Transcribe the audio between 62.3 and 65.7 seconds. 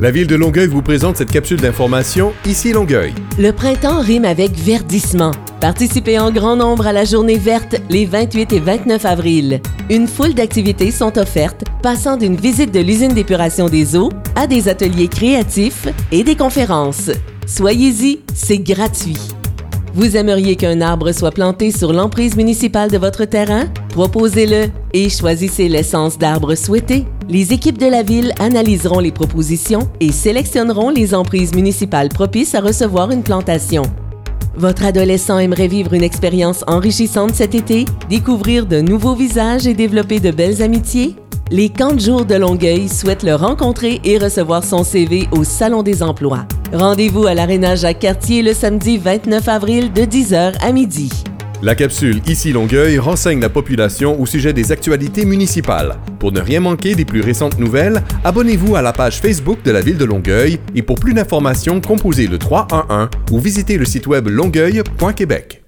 311 ou visitez le site web longueuil.québec.